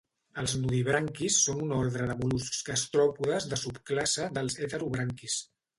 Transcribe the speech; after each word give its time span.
Els 0.43 0.53
nudibranquis 0.61 1.37
són 1.43 1.61
un 1.67 1.75
ordre 1.81 2.09
de 2.13 2.17
mol·luscs 2.23 2.65
gastròpodes 2.71 3.51
de 3.53 3.63
subclasse 3.67 4.31
dels 4.41 4.63
heterobranquis 4.67 5.43